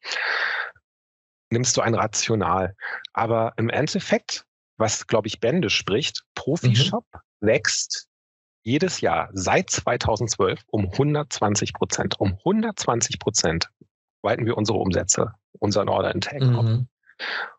nimmst 1.50 1.76
du 1.76 1.82
ein 1.82 1.94
Rational. 1.94 2.74
Aber 3.12 3.52
im 3.58 3.68
Endeffekt, 3.68 4.46
was, 4.78 5.06
glaube 5.06 5.28
ich, 5.28 5.38
Bände 5.38 5.70
spricht, 5.70 6.24
Profishop 6.34 7.04
mhm. 7.12 7.46
wächst 7.46 8.08
jedes 8.62 9.00
Jahr 9.00 9.28
seit 9.32 9.70
2012 9.70 10.62
um 10.66 10.86
120 10.86 11.74
Prozent. 11.74 12.18
Um 12.18 12.32
120 12.32 13.18
Prozent. 13.18 13.70
weiten 14.22 14.46
wir 14.46 14.56
unsere 14.56 14.78
Umsätze, 14.78 15.34
unseren 15.58 15.88
Order 15.88 16.14
Intake 16.14 16.44
mhm. 16.44 16.88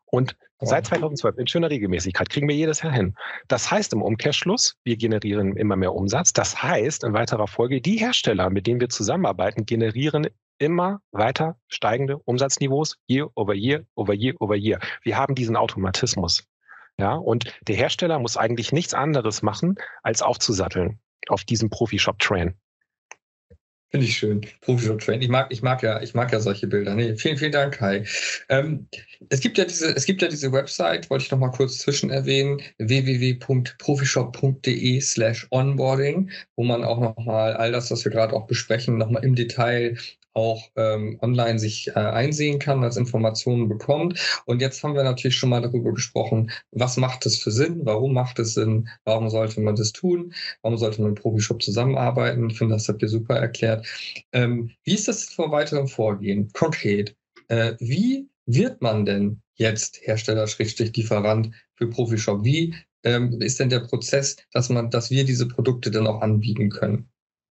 Und 0.05 0.35
seit 0.61 0.85
2012 0.87 1.37
in 1.37 1.47
schöner 1.47 1.69
Regelmäßigkeit 1.69 2.29
kriegen 2.29 2.47
wir 2.47 2.55
jedes 2.55 2.81
Jahr 2.81 2.93
hin. 2.93 3.15
Das 3.47 3.71
heißt 3.71 3.93
im 3.93 4.01
Umkehrschluss, 4.01 4.75
wir 4.83 4.97
generieren 4.97 5.55
immer 5.57 5.75
mehr 5.75 5.93
Umsatz. 5.93 6.33
Das 6.33 6.61
heißt 6.61 7.03
in 7.03 7.13
weiterer 7.13 7.47
Folge, 7.47 7.81
die 7.81 7.97
Hersteller, 7.97 8.49
mit 8.49 8.67
denen 8.67 8.79
wir 8.79 8.89
zusammenarbeiten, 8.89 9.65
generieren 9.65 10.27
immer 10.57 11.01
weiter 11.11 11.57
steigende 11.67 12.17
Umsatzniveaus, 12.17 12.97
year 13.07 13.29
over 13.35 13.55
year, 13.55 13.85
over 13.95 14.13
year, 14.13 14.35
over 14.39 14.55
year. 14.55 14.79
Wir 15.03 15.17
haben 15.17 15.33
diesen 15.33 15.55
Automatismus. 15.55 16.47
Ja, 16.99 17.15
und 17.15 17.51
der 17.67 17.75
Hersteller 17.75 18.19
muss 18.19 18.37
eigentlich 18.37 18.71
nichts 18.71 18.93
anderes 18.93 19.41
machen, 19.41 19.75
als 20.03 20.21
aufzusatteln 20.21 20.99
auf 21.29 21.43
diesem 21.43 21.69
Profi-Shop-Train. 21.69 22.55
Finde 23.91 24.07
ich 24.07 24.17
schön. 24.17 24.41
Profi-Train. 24.61 25.21
Ich 25.21 25.27
mag, 25.27 25.51
ich 25.51 25.61
mag 25.61 25.83
ja, 25.83 26.01
ich 26.01 26.13
mag 26.13 26.31
ja 26.31 26.39
solche 26.39 26.65
Bilder. 26.65 26.95
Nee, 26.95 27.17
vielen, 27.17 27.35
vielen 27.35 27.51
Dank, 27.51 27.73
Kai. 27.73 28.05
Ähm, 28.47 28.87
es 29.27 29.41
gibt 29.41 29.57
ja 29.57 29.65
diese, 29.65 29.93
es 29.93 30.05
gibt 30.05 30.21
ja 30.21 30.29
diese 30.29 30.53
Website, 30.53 31.09
wollte 31.09 31.25
ich 31.25 31.31
noch 31.31 31.39
mal 31.39 31.51
kurz 31.51 31.79
zwischen 31.79 32.09
erwähnen, 32.09 32.61
www.profishop.de 32.77 35.01
slash 35.01 35.45
onboarding, 35.51 36.31
wo 36.55 36.63
man 36.63 36.85
auch 36.85 37.01
noch 37.01 37.17
mal 37.17 37.51
all 37.53 37.73
das, 37.73 37.91
was 37.91 38.05
wir 38.05 38.13
gerade 38.13 38.33
auch 38.33 38.47
besprechen, 38.47 38.97
noch 38.97 39.09
mal 39.09 39.25
im 39.25 39.35
Detail 39.35 39.97
auch 40.33 40.69
ähm, 40.75 41.17
online 41.21 41.59
sich 41.59 41.89
äh, 41.89 41.99
einsehen 41.99 42.59
kann, 42.59 42.83
als 42.83 42.97
Informationen 42.97 43.67
bekommt. 43.67 44.19
Und 44.45 44.61
jetzt 44.61 44.83
haben 44.83 44.95
wir 44.95 45.03
natürlich 45.03 45.35
schon 45.35 45.49
mal 45.49 45.61
darüber 45.61 45.93
gesprochen, 45.93 46.51
was 46.71 46.97
macht 46.97 47.25
es 47.25 47.37
für 47.37 47.51
Sinn, 47.51 47.81
warum 47.83 48.13
macht 48.13 48.39
es 48.39 48.53
Sinn, 48.53 48.89
warum 49.03 49.29
sollte 49.29 49.61
man 49.61 49.75
das 49.75 49.91
tun, 49.91 50.33
warum 50.61 50.77
sollte 50.77 51.01
man 51.01 51.11
mit 51.11 51.21
Profishop 51.21 51.61
zusammenarbeiten. 51.61 52.49
Ich 52.49 52.57
finde, 52.57 52.75
das 52.75 52.87
habt 52.87 53.01
ihr 53.01 53.09
super 53.09 53.35
erklärt. 53.35 53.85
Ähm, 54.31 54.71
wie 54.83 54.93
ist 54.93 55.07
das 55.07 55.25
vor 55.25 55.51
weiterem 55.51 55.87
Vorgehen? 55.87 56.49
Konkret, 56.53 57.15
äh, 57.47 57.75
wie 57.79 58.29
wird 58.45 58.81
man 58.81 59.05
denn 59.05 59.41
jetzt 59.55 59.99
Hersteller-Lieferant 60.01 61.51
für 61.75 61.87
Profishop? 61.87 62.43
Wie 62.43 62.75
ähm, 63.03 63.41
ist 63.41 63.59
denn 63.59 63.69
der 63.69 63.81
Prozess, 63.81 64.37
dass 64.51 64.69
man, 64.69 64.89
dass 64.89 65.09
wir 65.09 65.25
diese 65.25 65.47
Produkte 65.47 65.91
dann 65.91 66.07
auch 66.07 66.21
anbieten 66.21 66.69
können? 66.69 67.09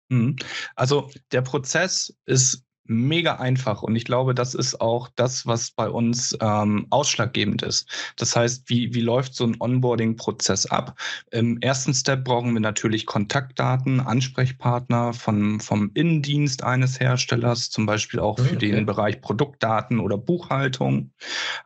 Mhm. 0.09 0.37
Also 0.75 1.11
der 1.33 1.43
Prozess 1.43 2.15
ist 2.27 2.63
mega 2.89 3.37
einfach 3.37 3.83
und 3.83 3.97
ich 3.97 4.05
glaube, 4.05 4.35
das 4.35 4.55
ist 4.55 4.81
auch 4.81 5.09
das, 5.17 5.47
was 5.47 5.71
bei 5.71 5.89
uns 5.89 6.37
ähm, 6.41 6.87
ausschlaggebend 6.91 7.63
ist. 7.63 7.89
Das 8.17 8.37
heißt, 8.37 8.69
wie, 8.69 8.95
wie 8.95 9.01
läuft 9.01 9.35
so 9.35 9.45
ein 9.45 9.57
Onboarding-Prozess 9.59 10.67
ab? 10.67 10.99
Im 11.31 11.61
ersten 11.61 11.95
Step 11.95 12.25
brauchen 12.25 12.53
wir 12.55 12.61
natürlich 12.61 13.07
Kontaktdaten, 13.07 14.01
Ansprechpartner 14.01 15.13
von, 15.13 15.61
vom 15.61 15.91
Innendienst 15.95 16.65
eines 16.65 17.01
Herstellers, 17.01 17.71
zum 17.71 17.87
Beispiel 17.87 18.21
auch 18.21 18.39
für 18.39 18.57
okay. 18.57 18.71
den 18.73 18.87
Bereich 18.87 19.21
Produktdaten 19.21 20.01
oder 20.01 20.19
Buchhaltung. 20.19 21.11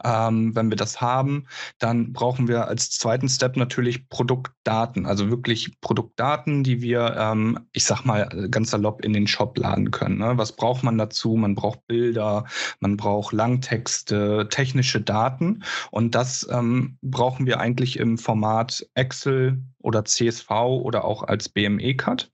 Ähm, 0.04 0.54
wenn 0.54 0.70
wir 0.70 0.76
das 0.76 1.00
haben, 1.00 1.46
dann 1.78 2.12
brauchen 2.12 2.48
wir 2.48 2.68
als 2.68 2.90
zweiten 2.90 3.28
Step 3.28 3.56
natürlich 3.56 4.08
Produktdaten, 4.08 5.06
also 5.06 5.30
wirklich 5.30 5.80
Produktdaten, 5.80 6.64
die 6.64 6.82
wir, 6.82 7.16
ähm, 7.18 7.58
ich 7.72 7.84
sag 7.84 8.04
mal, 8.04 8.28
ganz 8.50 8.70
salopp 8.70 9.04
in 9.04 9.12
den 9.12 9.26
Shop 9.26 9.58
laden 9.58 9.90
können. 9.90 10.18
Ne? 10.18 10.32
Was 10.36 10.52
braucht 10.52 10.82
man 10.82 10.98
dazu? 10.98 11.09
Dazu, 11.10 11.36
man 11.36 11.54
braucht 11.54 11.86
Bilder, 11.86 12.44
man 12.78 12.96
braucht 12.96 13.32
Langtexte, 13.32 14.48
technische 14.50 15.00
Daten 15.00 15.64
und 15.90 16.14
das 16.14 16.48
ähm, 16.50 16.96
brauchen 17.02 17.46
wir 17.46 17.60
eigentlich 17.60 17.98
im 17.98 18.16
Format 18.16 18.86
Excel 18.94 19.62
oder 19.78 20.04
CSV 20.04 20.50
oder 20.50 21.04
auch 21.04 21.22
als 21.22 21.48
BME-Cut. 21.48 22.30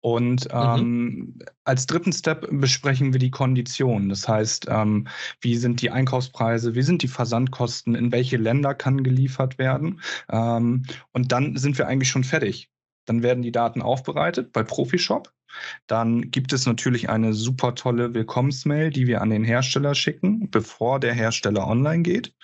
Und 0.00 0.46
mhm. 0.46 0.60
ähm, 0.60 0.80
mhm. 0.80 1.38
als 1.62 1.86
dritten 1.86 2.12
Step 2.12 2.48
besprechen 2.50 3.12
wir 3.12 3.20
die 3.20 3.30
Konditionen. 3.30 4.08
Das 4.08 4.28
heißt, 4.28 4.66
ähm, 4.68 5.06
wie 5.40 5.56
sind 5.56 5.80
die 5.80 5.90
Einkaufspreise, 5.90 6.74
wie 6.74 6.82
sind 6.82 7.02
die 7.02 7.08
Versandkosten, 7.08 7.94
in 7.94 8.10
welche 8.10 8.36
Länder 8.36 8.74
kann 8.74 9.04
geliefert 9.04 9.56
werden. 9.58 10.00
Ähm, 10.28 10.84
und 11.12 11.30
dann 11.30 11.56
sind 11.56 11.78
wir 11.78 11.86
eigentlich 11.86 12.10
schon 12.10 12.24
fertig. 12.24 12.68
Dann 13.06 13.22
werden 13.22 13.42
die 13.42 13.52
Daten 13.52 13.80
aufbereitet 13.80 14.52
bei 14.52 14.64
Profishop. 14.64 15.32
Dann 15.86 16.30
gibt 16.30 16.52
es 16.52 16.66
natürlich 16.66 17.08
eine 17.08 17.32
super 17.32 17.74
tolle 17.74 18.14
Willkommensmail, 18.14 18.90
die 18.90 19.06
wir 19.06 19.20
an 19.20 19.30
den 19.30 19.44
Hersteller 19.44 19.94
schicken, 19.94 20.50
bevor 20.50 21.00
der 21.00 21.14
Hersteller 21.14 21.66
online 21.66 22.02
geht. 22.02 22.34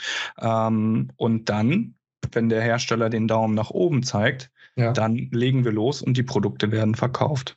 Ähm, 0.40 1.10
und 1.16 1.48
dann, 1.48 1.94
wenn 2.32 2.48
der 2.48 2.62
Hersteller 2.62 3.10
den 3.10 3.28
Daumen 3.28 3.54
nach 3.54 3.70
oben 3.70 4.02
zeigt, 4.02 4.50
ja. 4.76 4.92
dann 4.92 5.16
legen 5.32 5.64
wir 5.64 5.72
los 5.72 6.02
und 6.02 6.16
die 6.16 6.22
Produkte 6.22 6.70
werden 6.70 6.94
verkauft. 6.94 7.56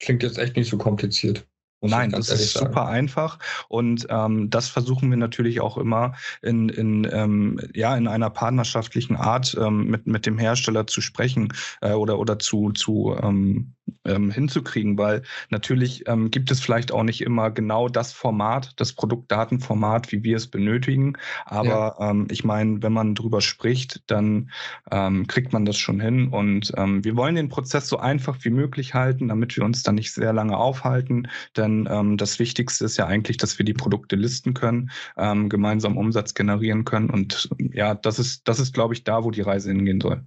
Klingt 0.00 0.22
jetzt 0.22 0.38
echt 0.38 0.56
nicht 0.56 0.68
so 0.68 0.76
kompliziert. 0.76 1.46
Nein, 1.82 2.10
das 2.10 2.30
ist 2.30 2.54
super 2.54 2.72
sagen. 2.72 2.88
einfach 2.88 3.38
und 3.68 4.06
ähm, 4.08 4.48
das 4.50 4.68
versuchen 4.68 5.10
wir 5.10 5.18
natürlich 5.18 5.60
auch 5.60 5.76
immer 5.76 6.14
in, 6.42 6.68
in, 6.70 7.06
ähm, 7.10 7.60
ja, 7.74 7.96
in 7.96 8.08
einer 8.08 8.30
partnerschaftlichen 8.30 9.16
Art 9.16 9.56
ähm, 9.60 9.86
mit, 9.86 10.06
mit 10.06 10.26
dem 10.26 10.38
Hersteller 10.38 10.86
zu 10.86 11.00
sprechen 11.00 11.52
äh, 11.82 11.92
oder, 11.92 12.18
oder 12.18 12.38
zu, 12.38 12.72
zu 12.72 13.16
ähm, 13.22 13.75
ähm, 14.04 14.30
hinzukriegen, 14.30 14.98
weil 14.98 15.22
natürlich 15.50 16.06
ähm, 16.08 16.30
gibt 16.30 16.50
es 16.50 16.60
vielleicht 16.60 16.92
auch 16.92 17.02
nicht 17.02 17.20
immer 17.20 17.50
genau 17.50 17.88
das 17.88 18.12
Format, 18.12 18.72
das 18.76 18.92
Produktdatenformat, 18.92 20.12
wie 20.12 20.22
wir 20.24 20.36
es 20.36 20.48
benötigen. 20.48 21.14
Aber 21.44 21.96
ja. 21.98 22.10
ähm, 22.10 22.28
ich 22.30 22.44
meine, 22.44 22.82
wenn 22.82 22.92
man 22.92 23.14
drüber 23.14 23.40
spricht, 23.40 24.02
dann 24.06 24.50
ähm, 24.90 25.26
kriegt 25.26 25.52
man 25.52 25.64
das 25.64 25.78
schon 25.78 26.00
hin. 26.00 26.28
Und 26.28 26.72
ähm, 26.76 27.04
wir 27.04 27.16
wollen 27.16 27.34
den 27.34 27.48
Prozess 27.48 27.88
so 27.88 27.98
einfach 27.98 28.38
wie 28.42 28.50
möglich 28.50 28.94
halten, 28.94 29.28
damit 29.28 29.56
wir 29.56 29.64
uns 29.64 29.82
dann 29.82 29.96
nicht 29.96 30.12
sehr 30.12 30.32
lange 30.32 30.56
aufhalten. 30.56 31.28
Denn 31.56 31.88
ähm, 31.90 32.16
das 32.16 32.38
Wichtigste 32.38 32.84
ist 32.84 32.96
ja 32.96 33.06
eigentlich, 33.06 33.36
dass 33.36 33.58
wir 33.58 33.64
die 33.64 33.74
Produkte 33.74 34.16
listen 34.16 34.54
können, 34.54 34.90
ähm, 35.16 35.48
gemeinsam 35.48 35.96
Umsatz 35.96 36.34
generieren 36.34 36.84
können. 36.84 37.10
Und 37.10 37.48
ja, 37.58 37.94
das 37.94 38.18
ist, 38.18 38.48
das 38.48 38.58
ist, 38.58 38.74
glaube 38.74 38.94
ich, 38.94 39.04
da, 39.04 39.24
wo 39.24 39.30
die 39.30 39.42
Reise 39.42 39.70
hingehen 39.70 40.00
soll. 40.00 40.24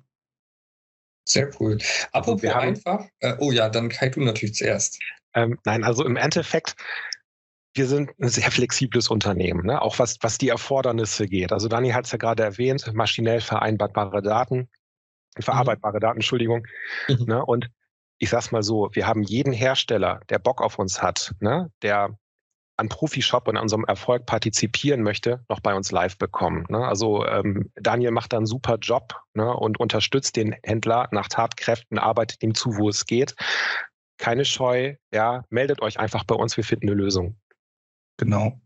Sehr 1.29 1.51
cool. 1.59 1.77
Apropos 2.11 2.43
also 2.43 2.59
einfach, 2.59 3.05
äh, 3.19 3.35
oh 3.37 3.51
ja, 3.51 3.69
dann 3.69 3.89
Kai, 3.89 4.09
du 4.09 4.21
natürlich 4.21 4.55
zuerst. 4.55 4.99
Ähm, 5.35 5.59
nein, 5.63 5.83
also 5.83 6.03
im 6.03 6.15
Endeffekt, 6.15 6.75
wir 7.75 7.85
sind 7.85 8.09
ein 8.19 8.29
sehr 8.29 8.49
flexibles 8.49 9.09
Unternehmen, 9.09 9.65
ne? 9.65 9.79
auch 9.79 9.99
was, 9.99 10.17
was 10.21 10.39
die 10.39 10.49
Erfordernisse 10.49 11.27
geht. 11.27 11.51
Also 11.51 11.67
Dani 11.67 11.91
hat 11.91 12.05
es 12.05 12.11
ja 12.11 12.17
gerade 12.17 12.43
erwähnt, 12.43 12.91
maschinell 12.93 13.41
vereinbare 13.41 14.23
Daten, 14.23 14.69
verarbeitbare 15.39 15.97
mhm. 15.97 16.01
Daten, 16.01 16.17
Entschuldigung. 16.17 16.65
Mhm. 17.07 17.25
Ne? 17.27 17.45
Und 17.45 17.69
ich 18.17 18.31
sag's 18.31 18.51
mal 18.51 18.63
so, 18.63 18.89
wir 18.93 19.05
haben 19.05 19.21
jeden 19.21 19.53
Hersteller, 19.53 20.21
der 20.29 20.39
Bock 20.39 20.63
auf 20.63 20.79
uns 20.79 21.01
hat, 21.01 21.35
ne? 21.41 21.71
der 21.83 22.17
an 22.79 22.89
Profishop 22.89 23.47
und 23.47 23.57
an 23.57 23.63
unserem 23.63 23.85
Erfolg 23.85 24.25
partizipieren 24.25 25.03
möchte, 25.03 25.43
noch 25.49 25.59
bei 25.59 25.75
uns 25.75 25.91
live 25.91 26.17
bekommen. 26.17 26.65
Ne? 26.69 26.79
Also 26.79 27.25
ähm, 27.25 27.71
Daniel 27.75 28.11
macht 28.11 28.33
da 28.33 28.37
einen 28.37 28.45
super 28.45 28.77
Job 28.79 29.15
ne? 29.33 29.53
und 29.53 29.79
unterstützt 29.79 30.35
den 30.35 30.55
Händler 30.63 31.09
nach 31.11 31.27
Tatkräften, 31.27 31.99
arbeitet 31.99 32.41
ihm 32.41 32.55
zu, 32.55 32.77
wo 32.77 32.89
es 32.89 33.05
geht. 33.05 33.35
Keine 34.17 34.45
Scheu, 34.45 34.95
ja, 35.13 35.43
meldet 35.49 35.81
euch 35.81 35.99
einfach 35.99 36.23
bei 36.23 36.35
uns, 36.35 36.57
wir 36.57 36.63
finden 36.63 36.87
eine 36.87 36.95
Lösung. 36.95 37.37
Genau. 38.17 38.59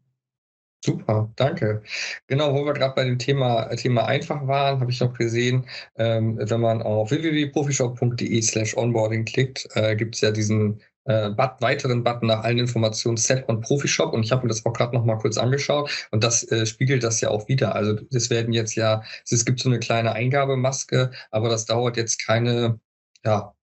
Super, 0.85 1.31
danke. 1.37 1.81
Genau, 2.27 2.53
wo 2.53 2.65
wir 2.65 2.73
gerade 2.73 2.93
bei 2.93 3.05
dem 3.05 3.17
Thema, 3.17 3.69
Thema 3.75 4.05
einfach 4.05 4.45
waren, 4.47 4.81
habe 4.81 4.91
ich 4.91 4.99
noch 4.99 5.13
gesehen, 5.13 5.65
ähm, 5.95 6.37
wenn 6.37 6.59
man 6.59 6.81
auf 6.81 7.09
www.profishop.de 7.09 8.41
slash 8.41 8.75
onboarding 8.75 9.23
klickt, 9.23 9.65
äh, 9.75 9.95
gibt 9.95 10.15
es 10.15 10.21
ja 10.21 10.31
diesen 10.31 10.81
äh, 11.05 11.29
but, 11.31 11.51
weiteren 11.59 12.03
Button 12.03 12.27
nach 12.27 12.43
allen 12.43 12.59
Informationen 12.59 13.17
Set 13.17 13.47
on 13.49 13.61
Profishop 13.61 14.13
und 14.13 14.23
ich 14.23 14.31
habe 14.31 14.43
mir 14.43 14.49
das 14.49 14.65
auch 14.65 14.73
gerade 14.73 14.95
noch 14.95 15.05
mal 15.05 15.17
kurz 15.17 15.37
angeschaut 15.37 16.07
und 16.11 16.23
das 16.23 16.43
äh, 16.51 16.65
spiegelt 16.65 17.03
das 17.03 17.21
ja 17.21 17.29
auch 17.29 17.47
wieder. 17.47 17.75
Also 17.75 17.99
es 18.11 18.29
werden 18.29 18.53
jetzt 18.53 18.75
ja, 18.75 19.03
es 19.29 19.45
gibt 19.45 19.59
so 19.59 19.69
eine 19.69 19.79
kleine 19.79 20.13
Eingabemaske, 20.13 21.11
aber 21.31 21.49
das 21.49 21.65
dauert 21.65 21.97
jetzt 21.97 22.25
keine, 22.25 22.79
ja, 23.25 23.53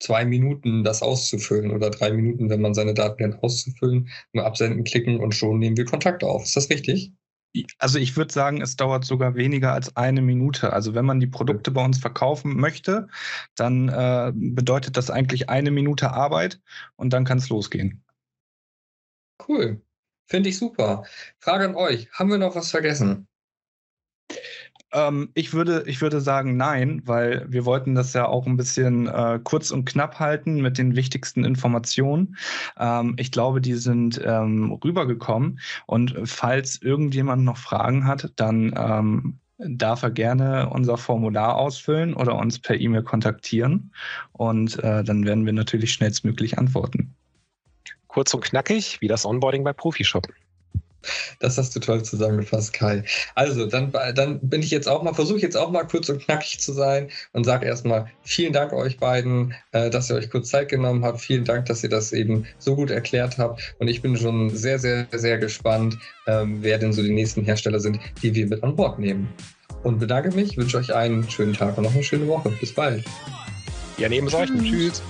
zwei 0.00 0.24
Minuten, 0.24 0.84
das 0.84 1.02
auszufüllen 1.02 1.70
oder 1.70 1.90
drei 1.90 2.12
Minuten, 2.12 2.50
wenn 2.50 2.60
man 2.60 2.74
seine 2.74 2.94
Daten 2.94 3.22
dann 3.22 3.40
auszufüllen, 3.40 4.08
nur 4.32 4.44
absenden, 4.44 4.84
klicken 4.84 5.20
und 5.20 5.34
schon 5.34 5.58
nehmen 5.58 5.76
wir 5.76 5.84
Kontakt 5.84 6.22
auf. 6.24 6.44
Ist 6.44 6.56
das 6.56 6.70
richtig? 6.70 7.12
Also 7.78 7.98
ich 7.98 8.16
würde 8.16 8.32
sagen, 8.32 8.60
es 8.60 8.76
dauert 8.76 9.04
sogar 9.04 9.36
weniger 9.36 9.72
als 9.72 9.96
eine 9.96 10.22
Minute. 10.22 10.72
Also 10.72 10.94
wenn 10.94 11.04
man 11.04 11.20
die 11.20 11.26
Produkte 11.26 11.70
bei 11.70 11.84
uns 11.84 11.98
verkaufen 11.98 12.56
möchte, 12.56 13.08
dann 13.54 13.88
äh, 13.88 14.32
bedeutet 14.34 14.96
das 14.96 15.10
eigentlich 15.10 15.48
eine 15.48 15.70
Minute 15.70 16.10
Arbeit 16.10 16.60
und 16.96 17.12
dann 17.12 17.24
kann 17.24 17.38
es 17.38 17.48
losgehen. 17.48 18.02
Cool. 19.46 19.80
Finde 20.26 20.48
ich 20.48 20.58
super. 20.58 21.04
Frage 21.38 21.66
an 21.66 21.74
euch. 21.76 22.10
Haben 22.12 22.30
wir 22.30 22.38
noch 22.38 22.56
was 22.56 22.70
vergessen? 22.70 23.28
Ähm, 24.94 25.30
ich, 25.34 25.52
würde, 25.52 25.84
ich 25.86 26.00
würde 26.00 26.20
sagen 26.20 26.56
nein, 26.56 27.02
weil 27.04 27.44
wir 27.48 27.64
wollten 27.66 27.94
das 27.94 28.12
ja 28.12 28.26
auch 28.26 28.46
ein 28.46 28.56
bisschen 28.56 29.08
äh, 29.08 29.40
kurz 29.42 29.70
und 29.72 29.84
knapp 29.84 30.20
halten 30.20 30.62
mit 30.62 30.78
den 30.78 30.94
wichtigsten 30.96 31.44
Informationen. 31.44 32.36
Ähm, 32.78 33.16
ich 33.18 33.32
glaube, 33.32 33.60
die 33.60 33.74
sind 33.74 34.20
ähm, 34.24 34.72
rübergekommen. 34.84 35.60
Und 35.86 36.14
falls 36.24 36.80
irgendjemand 36.80 37.44
noch 37.44 37.58
Fragen 37.58 38.06
hat, 38.06 38.32
dann 38.36 38.72
ähm, 38.76 39.38
darf 39.58 40.02
er 40.02 40.10
gerne 40.10 40.70
unser 40.70 40.96
Formular 40.96 41.56
ausfüllen 41.56 42.14
oder 42.14 42.36
uns 42.36 42.58
per 42.58 42.80
E-Mail 42.80 43.02
kontaktieren. 43.02 43.92
Und 44.32 44.78
äh, 44.84 45.02
dann 45.04 45.24
werden 45.24 45.46
wir 45.46 45.52
natürlich 45.52 45.92
schnellstmöglich 45.92 46.58
antworten. 46.58 47.14
kurz 48.06 48.32
und 48.32 48.44
knackig 48.44 49.00
wie 49.00 49.08
das 49.08 49.26
Onboarding 49.26 49.64
bei 49.64 49.72
Profishop. 49.72 50.28
Das 51.38 51.58
hast 51.58 51.74
du 51.76 51.80
toll 51.80 52.02
zusammengefasst, 52.02 52.72
Kai. 52.72 53.04
Also, 53.34 53.66
dann, 53.66 53.92
dann 54.14 54.40
bin 54.40 54.62
ich 54.62 54.70
jetzt 54.70 54.88
auch 54.88 55.02
mal, 55.02 55.14
versuche 55.14 55.40
jetzt 55.40 55.56
auch 55.56 55.70
mal 55.70 55.84
kurz 55.84 56.08
und 56.08 56.22
knackig 56.22 56.60
zu 56.60 56.72
sein 56.72 57.08
und 57.32 57.44
sage 57.44 57.66
erstmal 57.66 58.10
vielen 58.22 58.52
Dank 58.52 58.72
euch 58.72 58.98
beiden, 58.98 59.54
äh, 59.72 59.90
dass 59.90 60.10
ihr 60.10 60.16
euch 60.16 60.30
kurz 60.30 60.50
Zeit 60.50 60.68
genommen 60.68 61.04
habt. 61.04 61.20
Vielen 61.20 61.44
Dank, 61.44 61.66
dass 61.66 61.82
ihr 61.82 61.90
das 61.90 62.12
eben 62.12 62.46
so 62.58 62.76
gut 62.76 62.90
erklärt 62.90 63.38
habt. 63.38 63.74
Und 63.78 63.88
ich 63.88 64.02
bin 64.02 64.16
schon 64.16 64.50
sehr, 64.50 64.78
sehr, 64.78 65.06
sehr 65.12 65.38
gespannt, 65.38 65.98
ähm, 66.26 66.58
wer 66.60 66.78
denn 66.78 66.92
so 66.92 67.02
die 67.02 67.12
nächsten 67.12 67.44
Hersteller 67.44 67.80
sind, 67.80 67.98
die 68.22 68.34
wir 68.34 68.46
mit 68.46 68.62
an 68.62 68.76
Bord 68.76 68.98
nehmen. 68.98 69.28
Und 69.82 69.98
bedanke 69.98 70.34
mich, 70.34 70.56
wünsche 70.56 70.78
euch 70.78 70.94
einen 70.94 71.28
schönen 71.28 71.52
Tag 71.52 71.76
und 71.76 71.84
noch 71.84 71.94
eine 71.94 72.02
schöne 72.02 72.26
Woche. 72.26 72.50
Bis 72.60 72.72
bald. 72.72 73.04
Ja, 73.98 74.08
neben 74.08 74.28
solchen. 74.28 74.64
Tschüss. 74.64 75.02